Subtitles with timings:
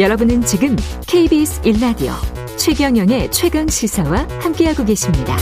[0.00, 0.74] 여러분은 지금
[1.06, 2.12] KBS 1라디오
[2.56, 5.36] 최경영의 최강 시사와 함께하고 계십니다.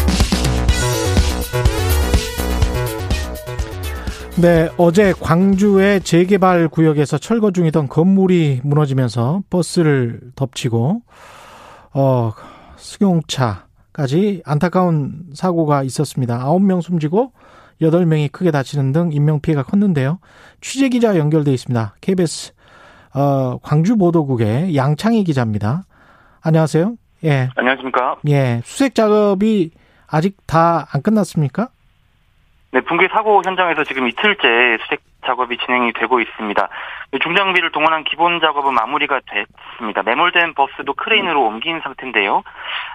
[4.41, 11.03] 네, 어제 광주의 재개발 구역에서 철거 중이던 건물이 무너지면서 버스를 덮치고
[11.93, 12.33] 어
[12.77, 16.45] 승용차까지 안타까운 사고가 있었습니다.
[16.45, 17.33] 9명 숨지고
[17.81, 20.19] 8명이 크게 다치는 등 인명피해가 컸는데요.
[20.61, 21.95] 취재기자 연결돼 있습니다.
[22.01, 22.53] KBS
[23.15, 25.83] 어, 광주 보도국의 양창희 기자입니다.
[26.43, 26.95] 안녕하세요.
[27.25, 27.49] 예.
[27.57, 28.17] 안녕하십니까.
[28.29, 28.61] 예.
[28.65, 29.73] 수색 작업이
[30.07, 31.69] 아직 다 안 끝났습니까?
[32.73, 36.69] 네, 붕괴 사고 현장에서 지금 이틀째 수색 작업이 진행이 되고 있습니다.
[37.23, 40.03] 중장비를 동원한 기본 작업은 마무리가 됐습니다.
[40.03, 42.43] 매몰된 버스도 크레인으로 옮긴 상태인데요.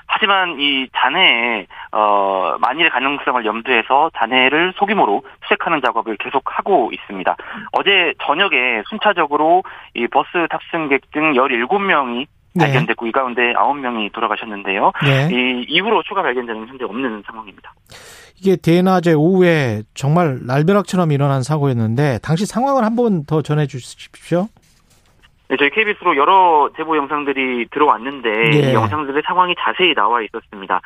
[0.07, 7.35] 하지만 이 잔해에 어 만일의 가능성을 염두해서 잔해를 소규모로 수색하는 작업을 계속하고 있습니다.
[7.73, 14.91] 어제 저녁에 순차적으로 이 버스 탑승객 등 17명이 발견됐고 이 가운데 9명이 돌아가셨는데요.
[15.03, 15.29] 네.
[15.31, 17.73] 이 이후로 추가 발견자는 현재 없는 상황입니다.
[18.39, 24.47] 이게 대낮에 오후에 정말 날벼락처럼 일어난 사고였는데 당시 상황을 한 번 더 전해 주십시오.
[25.47, 28.71] 네, 저희 KBS로 여러 제보 영상들이 들어왔는데 예.
[28.71, 30.81] 이 영상들의 상황이 자세히 나와 있었습니다.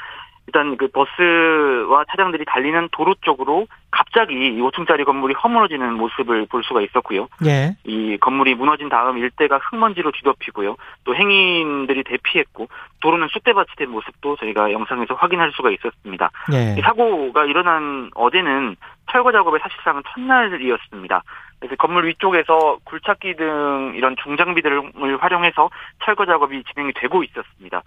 [0.49, 7.27] 일단 그 버스와 차량들이 달리는 도로 쪽으로 갑자기 5층짜리 건물이 허물어지는 모습을 볼 수가 있었고요.
[7.45, 7.75] 예.
[7.83, 10.75] 이 건물이 무너진 다음 일대가 흙먼지로 뒤덮이고요.
[11.03, 12.67] 또 행인들이 대피했고
[13.01, 16.31] 도로는 쑥대밭이 된 모습도 저희가 영상에서 확인할 수가 있었습니다.
[16.53, 16.81] 예.
[16.81, 18.75] 사고가 일어난 어제는
[19.11, 21.21] 철거 작업의 사실상은 첫날이었습니다.
[21.59, 25.69] 그래서 건물 위쪽에서 굴착기 등 이런 중장비들을 활용해서
[26.03, 27.83] 철거 작업이 진행이 되고 있었습니다.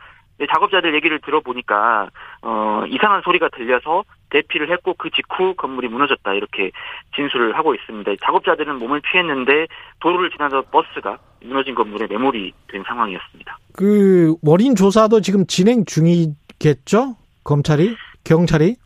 [0.52, 2.08] 작업자들 얘기를 들어보니까
[2.42, 6.70] 어, 이상한 소리가 들려서 대피를 했고 그 직후 건물이 무너졌다 이렇게
[7.14, 8.12] 진술을 하고 있습니다.
[8.24, 9.66] 작업자들은 몸을 피했는데
[10.00, 13.58] 도로를 지나서 버스가 무너진 건물에 매몰이 된 상황이었습니다.
[13.74, 17.16] 그 원인 조사도 지금 진행 중이겠죠?
[17.44, 18.76] 검찰이 경찰이?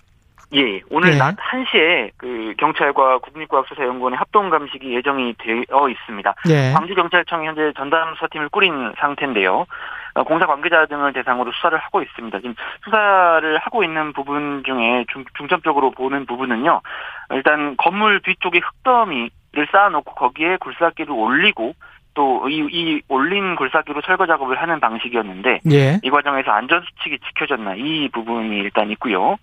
[0.54, 1.18] 예, 오늘 네.
[1.18, 6.34] 낮 1시에 그 경찰과 국립과학수사연구원의 합동 감식이 예정이 되어 있습니다.
[6.46, 6.72] 네.
[6.72, 9.66] 광주경찰청이 현재 전담 수사팀을 꾸린 상태인데요.
[10.16, 12.38] 어, 공사 관계자 등을 대상으로 수사를 하고 있습니다.
[12.38, 12.54] 지금
[12.84, 16.80] 수사를 하고 있는 부분 중에 중, 중점적으로 보는 부분은요.
[17.32, 21.74] 일단 건물 뒤쪽에 흙더미를 쌓아놓고 거기에 굴삭기를 올리고
[22.14, 26.00] 또이 이 올린 굴삭기로 철거 작업을 하는 방식이었는데 예.
[26.02, 29.36] 이 과정에서 안전 수칙이 지켜졌나 이 부분이 일단 있고요.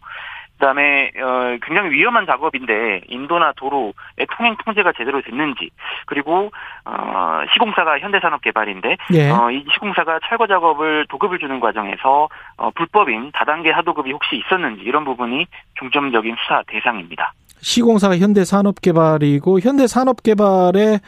[0.63, 3.93] 그다음에 어, 굉장히 위험한 작업인데 인도나 도로의
[4.37, 5.69] 통행 통제가 제대로 됐는지
[6.05, 6.51] 그리고
[6.85, 9.29] 어, 시공사가 현대산업개발인데 예.
[9.29, 15.03] 어, 이 시공사가 철거 작업을 도급을 주는 과정에서 어, 불법인 다단계 하도급이 혹시 있었는지 이런
[15.03, 15.45] 부분이
[15.79, 17.33] 중점적인 수사 대상입니다.
[17.57, 20.99] 시공사가 현대산업개발이고 현대산업개발의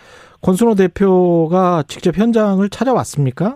[0.41, 3.55] 권순호 대표가 직접 현장을 찾아왔습니까?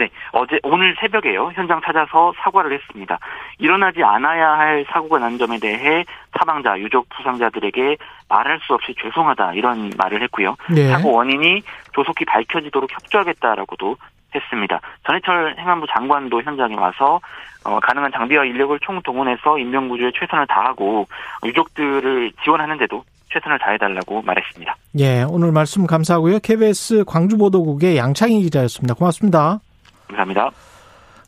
[0.00, 3.18] 네, 어제 오늘 새벽에요 현장 찾아서 사과를 했습니다.
[3.58, 6.06] 일어나지 않아야 할 사고가 난 점에 대해
[6.38, 7.98] 사망자, 유족, 부상자들에게
[8.30, 10.56] 말할 수 없이 죄송하다 이런 말을 했고요.
[10.74, 10.88] 네.
[10.88, 11.62] 사고 원인이
[11.92, 13.96] 조속히 밝혀지도록 협조하겠다라고도
[14.34, 14.80] 했습니다.
[15.04, 17.20] 전해철 행안부 장관도 현장에 와서
[17.64, 21.06] 어, 가능한 장비와 인력을 총동원해서 인명구조에 최선을 다하고
[21.44, 24.76] 유족들을 지원하는데도 최선을 다해달라고 말했습니다.
[24.98, 26.38] 예, 오늘 말씀 감사하고요.
[26.40, 28.94] KBS 광주보도국의 양창희 기자였습니다.
[28.94, 29.60] 고맙습니다.
[30.10, 30.50] 감사합니다.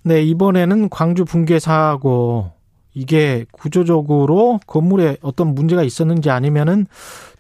[0.05, 2.51] 네, 이번에는 광주 붕괴 사고
[2.95, 6.87] 이게 구조적으로 건물에 어떤 문제가 있었는지 아니면은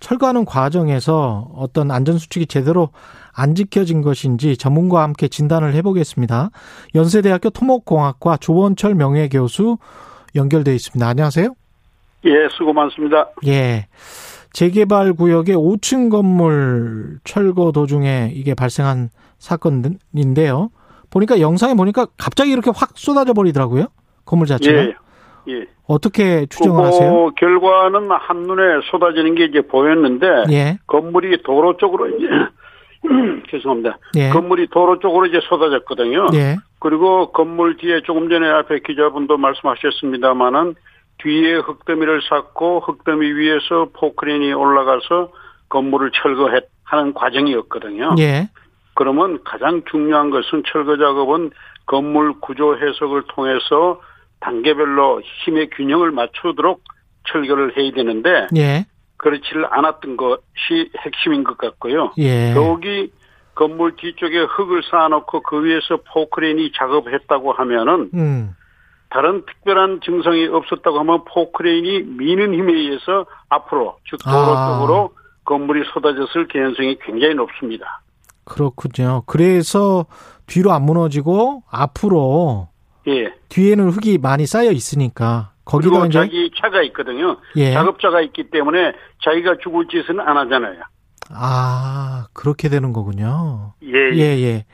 [0.00, 2.90] 철거하는 과정에서 어떤 안전 수칙이 제대로
[3.34, 6.50] 안 지켜진 것인지 전문가와 함께 진단을 해보겠습니다.
[6.94, 9.78] 연세대학교 토목공학과 조원철 명예교수
[10.34, 11.06] 연결돼 있습니다.
[11.06, 11.54] 안녕하세요.
[12.24, 13.28] 예, 수고 많습니다.
[13.46, 13.86] 예.
[14.52, 20.70] 재개발 구역의 5층 건물 철거 도중에 이게 발생한 사건인데요.
[21.12, 23.86] 보니까 영상에 보니까 갑자기 이렇게 확 쏟아져 버리더라고요.
[24.24, 24.82] 건물 자체가.
[24.82, 24.94] 예.
[25.48, 25.66] 예.
[25.86, 27.30] 어떻게 추정을 하세요?
[27.36, 30.78] 결과는 한눈에 쏟아지는 게 이제 보였는데 예.
[30.86, 32.26] 건물이 도로 쪽으로 이제
[33.50, 33.98] 죄송합니다.
[34.16, 34.30] 예.
[34.30, 36.28] 건물이 도로 쪽으로 이제 쏟아졌거든요.
[36.34, 36.56] 예.
[36.78, 40.74] 그리고 건물 뒤에 조금 전에 앞에 기자분도 말씀하셨습니다마는
[41.18, 45.30] 뒤에 흙더미를 쌓고 흙더미 위에서 포크레인이 올라가서
[45.68, 48.14] 건물을 철거하는 과정이었거든요.
[48.18, 48.48] 예.
[48.94, 51.50] 그러면 가장 중요한 것은 철거 작업은
[51.86, 54.00] 건물 구조 해석을 통해서
[54.40, 56.82] 단계별로 힘의 균형을 맞추도록
[57.28, 58.86] 철거를 해야 되는데 예.
[59.16, 62.12] 그렇지를 않았던 것이 핵심인 것 같고요.
[62.18, 62.52] 예.
[62.54, 63.12] 더욱이
[63.54, 68.54] 건물 뒤쪽에 흙을 쌓아놓고 그 위에서 포크레인이 작업했다고 하면은 음.
[69.10, 74.78] 다른 특별한 증상이 없었다고 하면 포크레인이 미는 힘에 의해서 앞으로 즉 도로 아.
[74.78, 75.10] 쪽으로
[75.44, 78.00] 건물이 쏟아졌을 개연성이 굉장히 높습니다.
[78.44, 79.22] 그렇군요.
[79.26, 80.06] 그래서
[80.46, 82.68] 뒤로 안 무너지고 앞으로
[83.08, 83.32] 예.
[83.48, 87.36] 뒤에는 흙이 많이 쌓여 있으니까 거기다 이제 자기 차가 있거든요.
[87.56, 87.72] 예.
[87.72, 88.92] 작업자가 있기 때문에
[89.24, 90.82] 자기가 죽을 짓은 안 하잖아요.
[91.30, 93.74] 아, 그렇게 되는 거군요.
[93.82, 94.16] 예, 예.
[94.16, 94.64] 예, 예.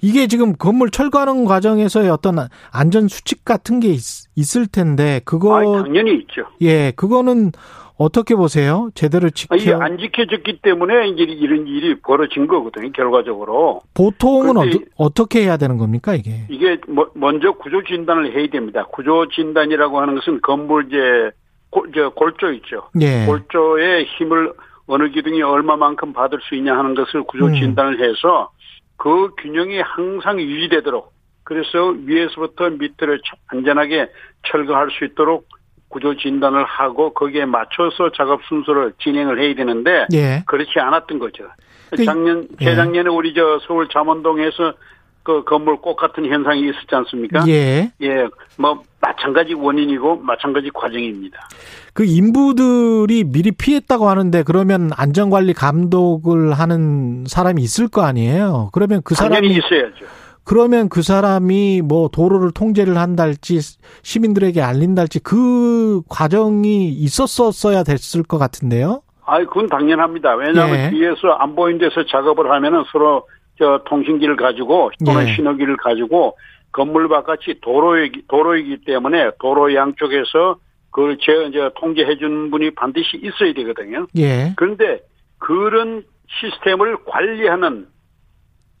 [0.00, 2.36] 이게 지금 건물 철거하는 과정에서의 어떤
[2.70, 5.58] 안전 수칙 같은 게 있, 을 텐데, 그거.
[5.58, 6.46] 아, 당연히 있죠.
[6.62, 7.52] 예, 그거는
[7.98, 8.90] 어떻게 보세요?
[8.94, 12.92] 제대로 지켜 이게 안 지켜졌기 때문에 이제 이런 일이 벌어진 거거든요.
[12.92, 13.80] 결과적으로.
[13.94, 14.56] 보통은
[14.96, 16.46] 어, 떻게 해야 되는 겁니까 이게?
[16.48, 18.84] 이게 뭐, 먼저 구조 진단을 해야 됩니다.
[18.92, 21.32] 구조 진단이라고 하는 것은 건물제
[21.70, 22.88] 골, 저 골조 있죠.
[23.00, 23.26] 예.
[23.26, 24.52] 골조의 힘을
[24.86, 27.54] 어느 기둥이 얼마만큼 받을 수 있냐 하는 것을 구조 음.
[27.54, 28.50] 진단을 해서
[28.96, 31.12] 그 균형이 항상 유지되도록
[31.42, 33.18] 그래서 위에서부터 밑으로
[33.48, 34.08] 안전하게
[34.46, 35.48] 철거할 수 있도록
[35.88, 40.42] 구조 진단을 하고 거기에 맞춰서 작업 순서를 진행을 해야 되는데 예.
[40.46, 41.44] 그렇지 않았던 거죠.
[41.90, 42.64] 그 작년 예.
[42.64, 44.74] 재작년에 우리 저 서울 잠원동에서
[45.22, 47.44] 그 건물 꽃 같은 현상이 있었지 않습니까?
[47.48, 47.90] 예.
[48.02, 48.28] 예.
[48.56, 51.48] 뭐 마찬가지 원인이고 마찬가지 과정입니다.
[51.92, 58.70] 그 인부들이 미리 피했다고 하는데 그러면 안전관리 감독을 하는 사람이 있을 거 아니에요?
[58.72, 60.06] 그러면 그 사람이 있어야죠.
[60.48, 63.58] 그러면 그 사람이 뭐 도로를 통제를 한달지
[64.02, 69.02] 시민들에게 알린달지 그 과정이 있었었어야 됐을 것 같은데요.
[69.26, 70.36] 아, 그건 당연합니다.
[70.36, 70.90] 왜냐하면 예.
[70.90, 73.28] 뒤에서 안 보이는 데서 작업을 하면은 서로
[73.58, 75.34] 저 통신기를 가지고 또는 예.
[75.34, 76.38] 신호기를 가지고
[76.72, 80.56] 건물 바깥이 도로이기 도로이기 때문에 도로 양쪽에서
[80.90, 84.06] 그걸 제 이제 통제해 주는 분이 반드시 있어야 되거든요.
[84.16, 84.54] 예.
[84.56, 85.02] 그런데
[85.36, 86.04] 그런
[86.40, 87.86] 시스템을 관리하는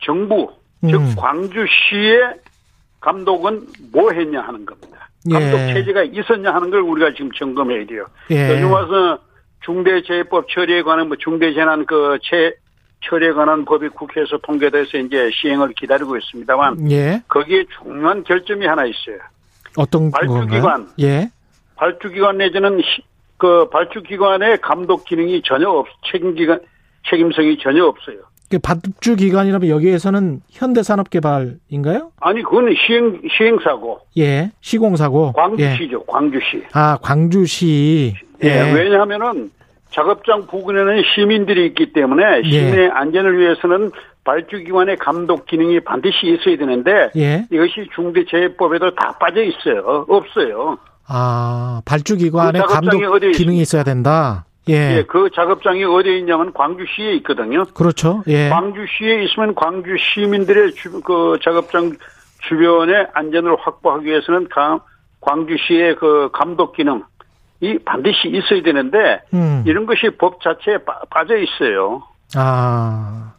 [0.02, 1.14] 정부 즉 음.
[1.16, 2.34] 광주시의
[3.00, 5.08] 감독은 뭐 했냐 하는 겁니다.
[5.30, 5.74] 감독 예.
[5.74, 8.06] 체제가 있었냐 하는 걸 우리가 지금 점검해야 돼요.
[8.30, 8.50] 예.
[8.50, 9.18] 요즘 와서
[9.64, 12.54] 중대재해법 처리에 관한 뭐 중대재난 그체
[13.04, 17.22] 처리에 관한 법이 국회에서 통과돼서 이제 시행을 기다리고 있습니다만 예.
[17.28, 19.18] 거기에 중요한 결점이 하나 있어요.
[19.76, 21.28] 어떤 발주기관, 예.
[21.76, 22.80] 발주기관 내지는
[23.36, 26.60] 그 발주기관의 감독 기능이 전혀 없 책임기관
[27.08, 28.16] 책임성이 전혀 없어요.
[28.56, 32.12] 받주 기관이라면 여기에서는 현대산업개발인가요?
[32.20, 34.00] 아니 그거는 시행 시행사고.
[34.16, 35.32] 예, 시공사고.
[35.32, 36.04] 광주시죠, 예.
[36.06, 36.64] 광주시.
[36.72, 38.14] 아, 광주시.
[38.42, 38.72] 예, 예.
[38.72, 39.50] 왜냐하면은
[39.90, 42.50] 작업장 부근에는 시민들이 있기 때문에 예.
[42.50, 42.90] 시민의 예.
[42.92, 43.90] 안전을 위해서는
[44.24, 47.46] 발주기관의 감독 기능이 반드시 있어야 되는데 예.
[47.50, 50.06] 이것이 중대재해법에도 다 빠져 있어요.
[50.08, 50.78] 없어요.
[51.06, 53.00] 아, 발주기관의 그 감독
[53.32, 54.44] 기능이 있어야 된다.
[54.68, 54.98] 예.
[54.98, 55.02] 예.
[55.02, 57.64] 그 작업장이 어디에 있냐면 광주시에 있거든요.
[57.74, 58.22] 그렇죠.
[58.26, 58.48] 예.
[58.48, 61.96] 광주시에 있으면 광주 시민들의 주, 그 작업장
[62.48, 64.80] 주변의 안전을 확보하기 위해서는 강,
[65.20, 67.02] 광주시의 그 감독 기능
[67.60, 69.64] 이 반드시 있어야 되는데 음.
[69.66, 72.02] 이런 것이 법 자체에 빠, 빠져 있어요.
[72.36, 73.32] 아.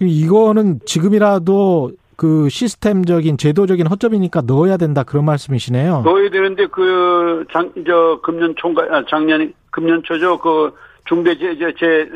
[0.00, 1.92] 이거는 지금이라도
[2.22, 6.02] 그 시스템적인 제도적인 허점이니까 넣어야 된다 그런 말씀이시네요.
[6.04, 10.72] 넣어야 되는데 그 장 저 금년 총괄 아, 작년 금년 초죠 그
[11.06, 11.56] 중대재해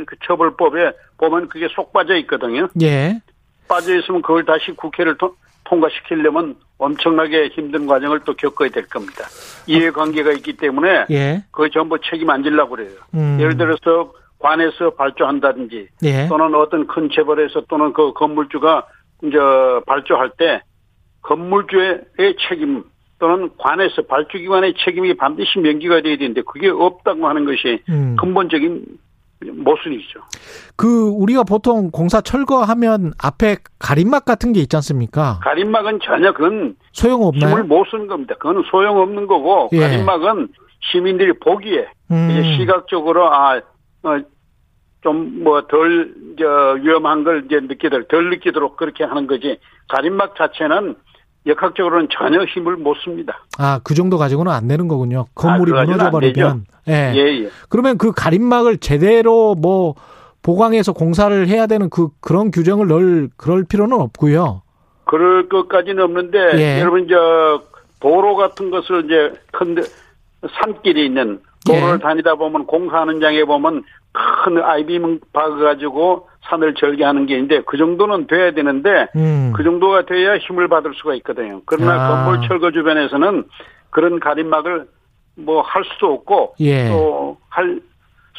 [0.06, 2.68] 그 처벌법에 보면 그게 속 빠져 있거든요.
[2.80, 3.20] 예.
[3.66, 5.32] 빠져 있으면 그걸 다시 국회를 통,
[5.64, 9.24] 통과시키려면 엄청나게 힘든 과정을 또 겪어야 될 겁니다.
[9.66, 11.42] 이해관계가 있기 때문에 예.
[11.50, 12.90] 그 전부 책임 안 질라고 그래요.
[13.14, 13.38] 음.
[13.40, 16.28] 예를 들어서 관에서 발주한다든지 예.
[16.28, 18.86] 또는 어떤 큰 재벌에서 또는 그 건물주가
[19.22, 19.38] 이제
[19.86, 20.62] 발주할 때
[21.22, 22.00] 건물주의
[22.48, 22.84] 책임
[23.18, 28.16] 또는 관에서 발주기관의 책임이 반드시 명기가 돼야 되는데 그게 없다고 하는 것이 음.
[28.18, 28.84] 근본적인
[29.40, 30.20] 모순이죠.
[30.76, 35.40] 그 우리가 보통 공사 철거하면 앞에 가림막 같은 게 있지 않습니까?
[35.42, 37.50] 가림막은 전혀 그건 소용없나요?
[37.50, 38.34] 힘을 못 쓰는 겁니다.
[38.34, 39.80] 그거는 소용없는 거고 예.
[39.80, 40.48] 가림막은
[40.90, 42.56] 시민들이 보기에 음.
[42.58, 43.56] 시각적으로 아
[44.02, 44.20] 어,
[45.06, 46.12] 좀 뭐 덜
[46.82, 49.58] 위험한 걸 이제 느끼도록 덜 느끼도록 그렇게 하는 거지
[49.88, 50.96] 가림막 자체는
[51.46, 53.38] 역학적으로는 전혀 힘을 못 씁니다.
[53.56, 55.26] 아, 그 정도 가지고는 안 되는 거군요.
[55.36, 56.64] 건물이 아, 무너져 버리면.
[56.88, 57.12] 예.
[57.14, 57.50] 예, 예.
[57.68, 59.94] 그러면 그 가림막을 제대로 뭐
[60.42, 64.62] 보강해서 공사를 해야 되는 그 그런 규정을 넣을 그럴 필요는 없고요.
[65.04, 66.80] 그럴 것까지는 없는데 예.
[66.80, 67.62] 여러분 저
[68.00, 69.76] 도로 같은 것을 이제 큰
[70.60, 71.98] 산길이 있는 도로를 예.
[71.98, 73.84] 다니다 보면 공사하는 장에 보면
[74.44, 79.52] 큰 아이빔 박아가지고 산을 절개하는 게 있는데 그 정도는 돼야 되는데 음.
[79.54, 81.60] 그 정도가 돼야 힘을 받을 수가 있거든요.
[81.66, 82.24] 그러나 아.
[82.24, 83.44] 건물 철거 주변에서는
[83.90, 84.86] 그런 가림막을
[85.36, 86.88] 뭐 할 수도 없고 예.
[86.88, 87.80] 또할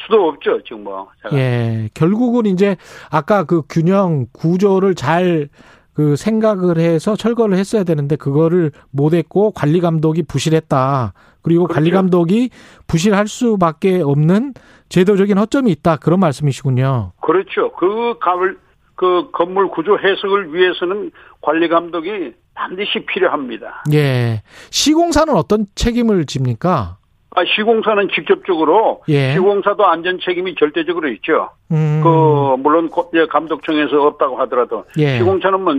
[0.03, 1.07] 수도 없죠 지금 뭐.
[1.23, 1.37] 제가.
[1.37, 2.75] 예, 결국은 이제
[3.11, 5.49] 아까 그 균형 구조를 잘
[5.97, 11.13] 그 생각을 해서 철거를 했어야 되는데 그거를 못했고 관리 감독이 부실했다.
[11.41, 11.73] 그리고 그렇죠.
[11.73, 12.51] 관리 감독이
[12.85, 14.53] 부실할 수밖에 없는
[14.89, 17.13] 제도적인 허점이 있다 그런 말씀이시군요.
[17.19, 17.71] 그렇죠.
[17.71, 18.59] 그 감을
[18.93, 21.09] 그 건물 구조 해석을 위해서는
[21.41, 23.85] 관리 감독이 반드시 필요합니다.
[23.91, 24.43] 예.
[24.69, 26.97] 시공사는 어떤 책임을 집니까?
[27.37, 29.33] 아, 시공사는 직접적으로 예.
[29.33, 31.51] 시공사도 안전 책임이 절대적으로 있죠.
[31.71, 32.01] 음.
[32.03, 32.89] 그 물론
[33.29, 35.19] 감독청에서 없다고 하더라도 예.
[35.19, 35.75] 시공사는 뭐,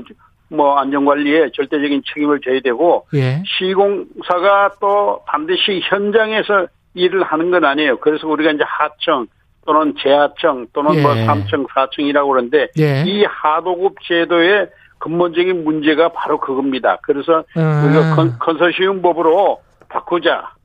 [0.50, 3.42] 뭐 안전관리에 절대적인 책임을 져야 되고 예.
[3.58, 7.98] 시공사가 또 반드시 현장에서 일을 하는 건 아니에요.
[7.98, 9.26] 그래서 우리가 이제 하청
[9.66, 11.24] 또는 재하청 또는 뭐 예.
[11.24, 13.02] 뭐 3층, 4층이라고 그러는데 예.
[13.04, 16.98] 이 하도급 제도의 근본적인 문제가 바로 그겁니다.
[17.02, 17.84] 그래서 음.
[17.84, 20.57] 우리가 컨, 컨소시엄법으로 바꾸자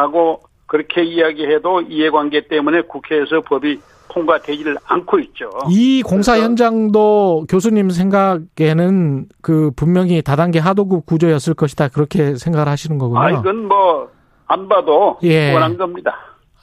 [0.00, 5.50] 라고 그렇게 이야기해도 이해관계 때문에 국회에서 법이 통과되지를 않고 있죠.
[5.68, 13.20] 이 공사 현장도 교수님 생각에는 그 분명히 다단계 하도급 구조였을 것이다 그렇게 생각을 하시는 거군요.
[13.20, 15.52] 아 이건 뭐 안 봐도 예.
[15.52, 16.12] 원한 겁니다.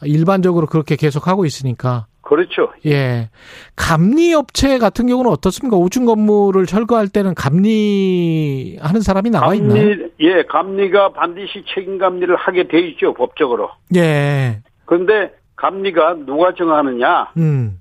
[0.04, 2.06] 일반적으로 그렇게 계속 하고 있으니까.
[2.28, 2.74] 그렇죠.
[2.86, 3.30] 예.
[3.78, 5.78] 감리 업체 같은 경우는 어떻습니까?
[5.78, 10.10] 5층 건물을 철거할 때는 감리하는 사람이 나와 감리, 있나요?
[10.20, 13.70] 예, 감리가 반드시 책임 감리를 하게 돼 있죠, 법적으로.
[13.96, 14.60] 예.
[14.84, 17.32] 그런데 감리가 누가 정하느냐?
[17.38, 17.80] 음.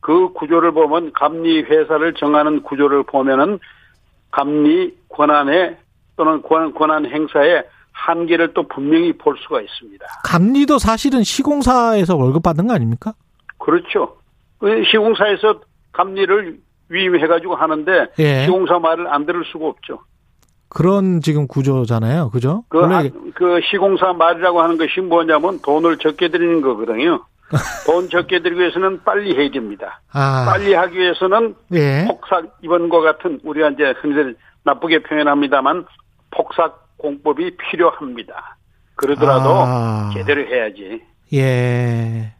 [0.00, 3.60] 그 구조를 보면 감리 회사를 정하는 구조를 보면은
[4.32, 5.76] 감리 권한에
[6.16, 10.04] 또는 권한, 권한 행사에 한계를 또 분명히 볼 수가 있습니다.
[10.24, 13.14] 감리도 사실은 시공사에서 월급 받는 거 아닙니까?
[13.64, 14.16] 그렇죠.
[14.58, 15.60] 그 시공사에서
[15.92, 18.44] 감리를 위임해가지고 하는데 예.
[18.44, 20.00] 시공사 말을 안 들을 수가 없죠.
[20.68, 22.30] 그런 지금 구조잖아요.
[22.30, 22.64] 그죠?
[22.68, 23.02] 그, 아,
[23.34, 27.24] 그 시공사 말이라고 하는 것이 뭐냐면 돈을 적게 드리는 거거든요.
[27.86, 30.00] 돈 적게 들기 위해서는 빨리 해야 됩니다.
[30.12, 30.44] 아.
[30.46, 32.06] 빨리 하기 위해서는 예.
[32.08, 35.86] 폭삭 이번과 같은 우리가 이제 흔히들 나쁘게 표현합니다만
[36.30, 38.56] 폭삭 공법이 필요합니다.
[38.96, 40.10] 그러더라도 아.
[40.14, 41.02] 제대로 해야지.
[41.32, 42.34] 예.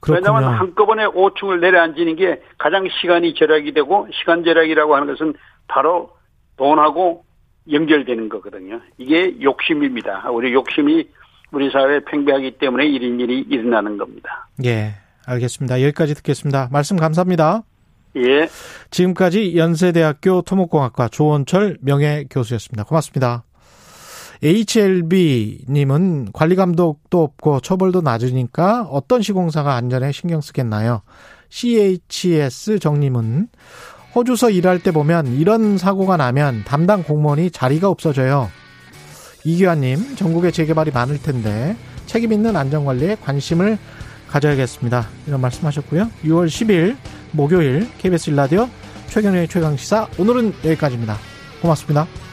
[0.00, 0.32] 그렇군요.
[0.32, 5.34] 왜냐하면 한꺼번에 5층을 내려앉는 게 가장 시간이 절약이 되고 시간 절약이라고 하는 것은
[5.68, 6.10] 바로
[6.56, 7.24] 돈하고
[7.70, 8.80] 연결되는 거거든요.
[8.98, 10.30] 이게 욕심입니다.
[10.30, 11.08] 우리 욕심이
[11.52, 14.48] 우리 사회에 팽배하기 때문에 이런 일이 일어나는 겁니다.
[14.64, 14.94] 예,
[15.26, 15.82] 알겠습니다.
[15.82, 16.68] 여기까지 듣겠습니다.
[16.70, 17.62] 말씀 감사합니다.
[18.16, 18.48] 예.
[18.90, 22.84] 지금까지 연세대학교 토목공학과 조원철 명예교수였습니다.
[22.84, 23.45] 고맙습니다.
[24.42, 31.02] HLB님은 관리 감독도 없고 처벌도 낮으니까 어떤 시공사가 안전에 신경 쓰겠나요?
[31.48, 33.48] CHS 정님은
[34.14, 38.50] 호주서 일할 때 보면 이런 사고가 나면 담당 공무원이 자리가 없어져요.
[39.44, 41.76] 이규환님, 전국에 재개발이 많을 텐데
[42.06, 43.78] 책임 있는 안전관리에 관심을
[44.28, 45.06] 가져야겠습니다.
[45.26, 46.10] 이런 말씀하셨고요.
[46.24, 46.96] 6월 10일
[47.32, 48.68] 목요일 KBS 일라디오
[49.08, 51.16] 최경영의 최강시사 오늘은 여기까지입니다.
[51.62, 52.25] 고맙습니다.